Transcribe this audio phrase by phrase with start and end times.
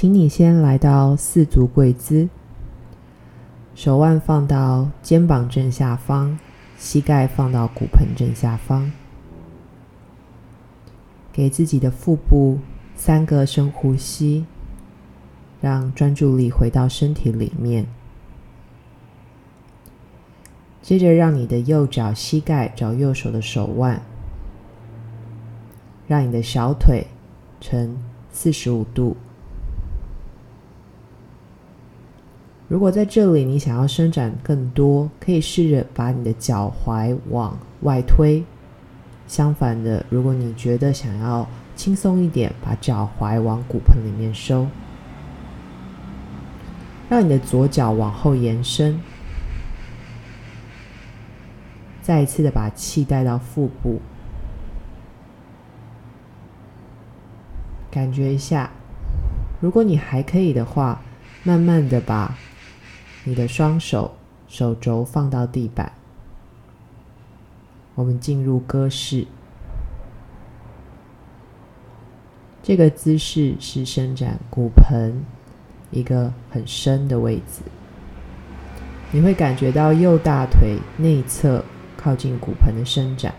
[0.00, 2.26] 请你先来到四足跪姿，
[3.74, 6.38] 手腕放到肩膀正下方，
[6.78, 8.90] 膝盖放到骨盆正下方，
[11.30, 12.60] 给自己的腹部
[12.96, 14.46] 三个深呼吸，
[15.60, 17.86] 让专注力回到身体里面。
[20.80, 24.00] 接着，让你的右脚膝盖找右手的手腕，
[26.08, 27.06] 让你的小腿
[27.60, 27.98] 呈
[28.32, 29.14] 四十五度。
[32.70, 38.44] 如果在这里你想要伸展更多，可以试着把你的脚踝往外推。
[39.26, 44.68] 相反的，如果你觉得想要轻松一点，把脚踝往骨盆里面收，
[47.08, 49.00] 让你的左脚往后延伸。
[52.00, 54.00] 再一次的把气带到腹部，
[57.90, 58.70] 感觉一下。
[59.58, 61.02] 如果你还可以的话，
[61.42, 62.38] 慢慢的把。
[63.30, 64.10] 你的双手
[64.48, 65.92] 手肘放到地板，
[67.94, 69.24] 我们进入鸽式。
[72.60, 75.24] 这个姿势是伸展骨盆
[75.92, 77.62] 一个很深的位置，
[79.12, 81.64] 你会感觉到右大腿内侧
[81.96, 83.32] 靠近骨盆的伸展。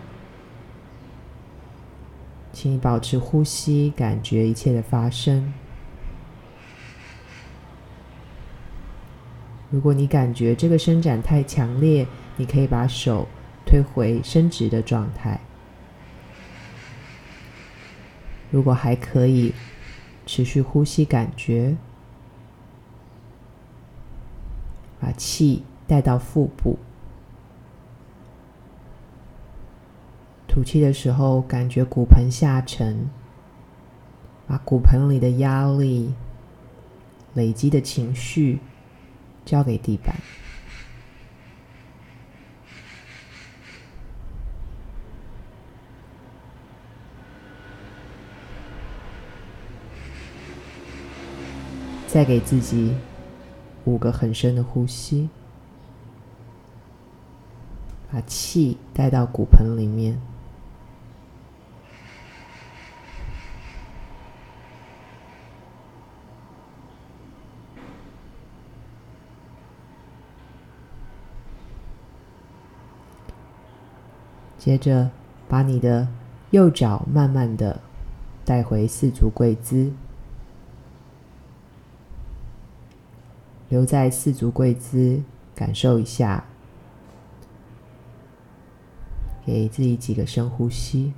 [2.50, 5.52] 请你保持呼吸，感觉一切的发生。
[9.72, 12.06] 如果你感觉这个伸展太强烈，
[12.36, 13.26] 你可以把手
[13.64, 15.40] 推回伸直的状态。
[18.50, 19.54] 如果还可以，
[20.26, 21.74] 持续呼吸，感觉
[25.00, 26.78] 把气带到腹部，
[30.46, 33.08] 吐气的时候感觉骨盆下沉，
[34.46, 36.12] 把骨盆里的压力、
[37.32, 38.60] 累积的情绪。
[39.44, 40.16] 交给地板，
[52.06, 52.94] 再给自己
[53.84, 55.28] 五个很深的呼吸，
[58.10, 60.31] 把气带到骨盆里面。
[74.64, 75.10] 接着，
[75.48, 76.06] 把你的
[76.52, 77.80] 右脚慢慢的
[78.44, 79.92] 带回四足跪姿，
[83.68, 85.20] 留在四足跪姿，
[85.52, 86.44] 感受一下，
[89.44, 91.12] 给自己几个深呼吸。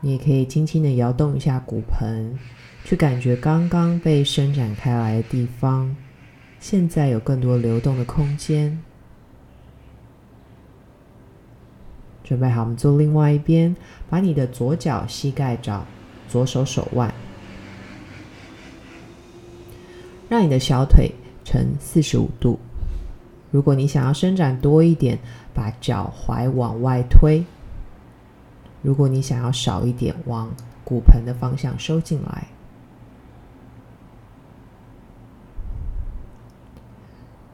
[0.00, 2.38] 你也可以轻轻的摇动一下骨盆，
[2.82, 5.94] 去感觉刚刚被伸展开来的地方，
[6.58, 8.82] 现在有更多流动的空间。
[12.32, 13.76] 准备好，我们做另外一边。
[14.08, 15.84] 把你的左脚膝盖找
[16.30, 17.12] 左手手腕，
[20.30, 21.12] 让你的小腿
[21.44, 22.58] 呈四十五度。
[23.50, 25.18] 如果你想要伸展多一点，
[25.52, 27.44] 把脚踝往外推；
[28.80, 30.50] 如果你想要少一点，往
[30.84, 32.46] 骨盆的方向收进来。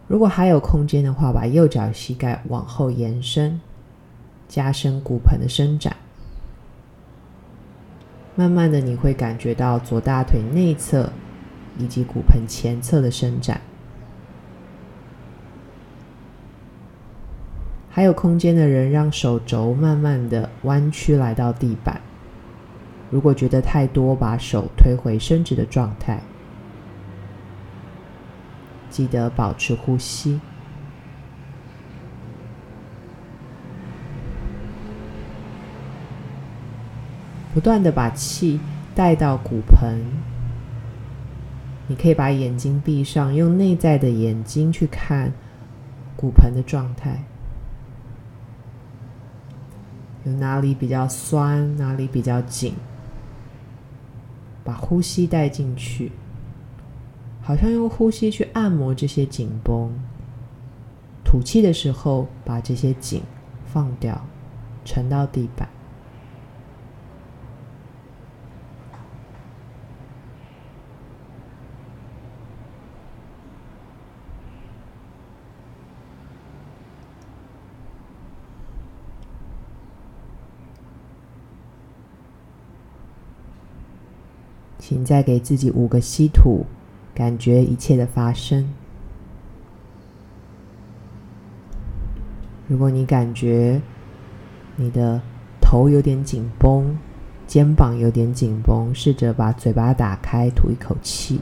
[0.06, 3.60] 如果还有空间的话，把右脚膝盖往后延伸。
[4.48, 5.94] 加深骨盆的伸展，
[8.34, 11.12] 慢慢的你会感觉到左大腿内侧
[11.78, 13.60] 以及骨盆前侧的伸展。
[17.90, 22.00] 还有空间的人，让手肘慢慢的弯曲来到地板。
[23.10, 26.22] 如果觉得太多，把手推回伸直的状态。
[28.88, 30.40] 记得保持呼吸。
[37.54, 38.60] 不断的把气
[38.94, 40.00] 带到骨盆，
[41.86, 45.32] 你可以把眼睛闭上，用内在的眼睛去看
[46.16, 47.24] 骨盆的状态，
[50.24, 52.74] 有哪里比较酸，哪里比较紧，
[54.62, 56.12] 把呼吸带进去，
[57.40, 59.90] 好像用呼吸去按摩这些紧绷，
[61.24, 63.22] 吐气的时候把这些紧
[63.64, 64.20] 放掉，
[64.84, 65.68] 沉到地板。
[84.88, 86.64] 请再给自己五个吸吐，
[87.14, 88.66] 感觉一切的发生。
[92.66, 93.82] 如果你感觉
[94.76, 95.20] 你的
[95.60, 96.96] 头有点紧绷，
[97.46, 101.38] 肩膀有点紧绷，试着把嘴巴打开，吐一口气。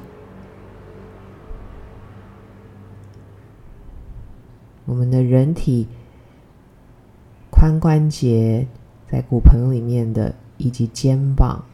[4.86, 5.86] 我们的人体
[7.52, 8.66] 髋关节
[9.06, 11.64] 在骨盆里面的，以及肩膀，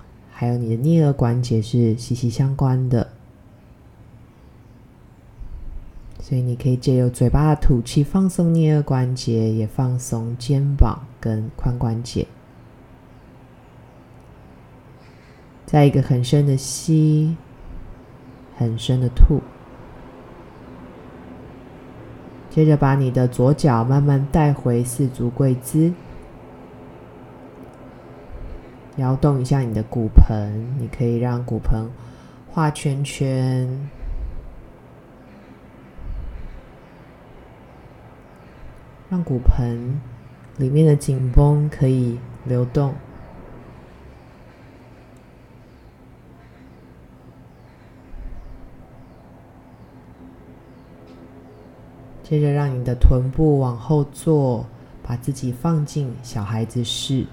[0.42, 3.06] 还有你的颞颌关节是息息相关的。
[6.18, 12.26] 所以你可以借由嘴巴的吐气放松颞颌关节，也放松肩膀跟髋关节。
[15.64, 17.36] 再一个很深的吸，
[18.56, 19.40] 很深的吐。
[22.50, 25.92] 接着把你的左脚慢慢带回四足跪姿，
[29.02, 31.90] 摇动一下你的骨盆，你可以让骨盆
[32.48, 33.68] 画圈圈。
[39.10, 40.00] 让骨盆
[40.56, 42.94] 里面的紧绷可以流动，
[52.22, 54.64] 接着让你的臀部往后坐，
[55.02, 57.26] 把自己放进小孩子式，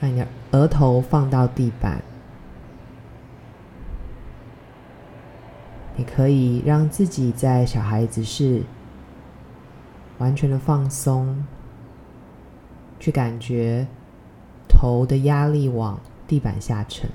[0.00, 2.02] 让你的额头放到地板，
[5.96, 8.62] 你可以让自己在小孩子式。
[10.18, 11.46] 完全的放松，
[12.98, 13.86] 去感觉
[14.68, 15.98] 头的压力往
[16.28, 17.08] 地板下沉。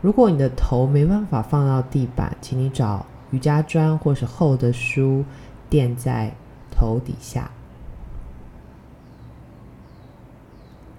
[0.00, 5.24] 如果你的头没办法放到地板，请你找瑜伽砖或是厚的书
[5.68, 6.32] 垫在
[6.70, 7.50] 头底下。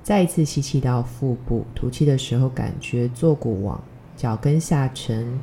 [0.05, 3.83] 再一次吸气到腹部，吐气的时候感觉坐骨往
[4.15, 5.39] 脚跟下沉，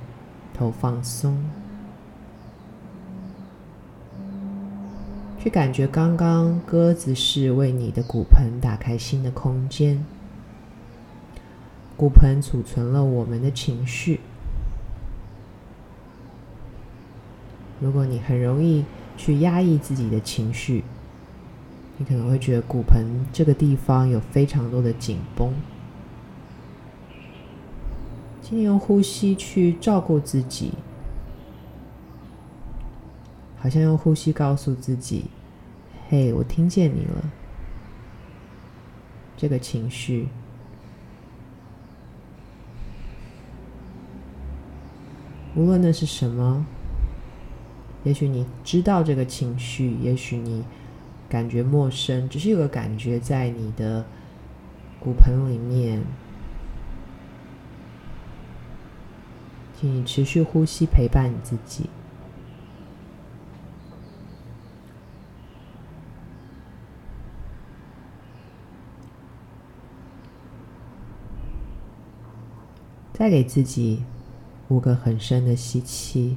[0.54, 1.36] 头放松。
[5.40, 10.06] 去感觉刚刚鸽子是为你的骨盆打开新的空间，
[11.96, 14.20] 骨盆储存了我们的情绪。
[17.80, 18.84] 如果你很容易
[19.16, 20.84] 去压抑自己的情绪，
[22.02, 25.54] 你可能会觉得骨盆这个地方有非常多的紧绷。
[28.42, 30.72] 请你用呼吸去照顾自己。
[33.56, 35.26] 好像用呼吸告诉自己
[36.10, 37.30] ：“嘿，我听见你了。”
[39.38, 40.26] 这个情绪，
[45.54, 46.66] 无论那是什么，
[48.02, 50.64] 也许你知道这个情绪，也许你
[51.32, 54.04] 感觉陌生，只是有个感觉在你的
[55.00, 56.02] 骨盆里面，
[59.80, 61.88] 请你持续呼吸，陪伴你自己。
[73.14, 74.04] 再给自己
[74.68, 76.36] 五个很深的吸气，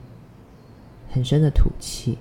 [1.10, 2.18] 很深的吐气。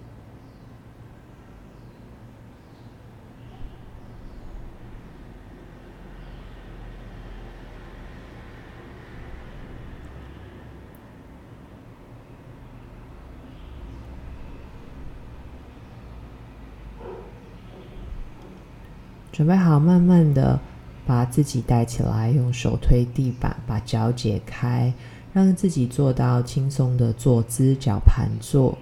[19.35, 20.59] 准备好，慢慢的。
[21.07, 24.91] 把自己带起来，用手推地板，把脚解开，
[25.35, 28.79] 让自己做到轻松的坐姿，脚盘坐。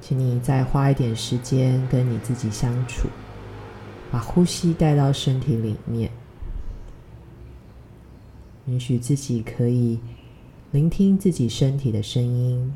[0.00, 3.06] 请你再花一点时间跟你自己相处，
[4.10, 6.10] 把呼吸带到身体里面，
[8.64, 10.00] 允许自己可以
[10.70, 12.72] 聆听自己身体的声音。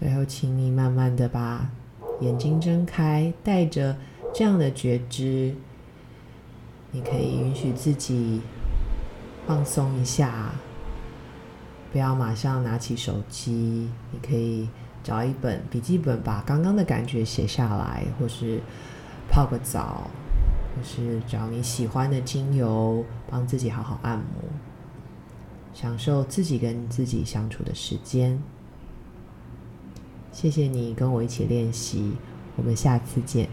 [0.00, 1.70] 最后，请你慢慢的把
[2.20, 3.94] 眼睛睁开，带着
[4.32, 5.54] 这样的觉知，
[6.90, 8.40] 你可以允许自己
[9.46, 10.52] 放松一下，
[11.92, 13.90] 不要马上拿起手机。
[14.10, 14.70] 你可以
[15.04, 18.58] 找一本笔记本，把刚刚的感觉写下来，或是
[19.28, 20.08] 泡个澡，
[20.74, 24.48] 或是找你喜欢的精油，帮自己好好按摩，
[25.74, 28.42] 享受自己跟自己相处的时间。
[30.32, 32.12] 谢谢你跟我一起练习，
[32.56, 33.48] 我们下次见。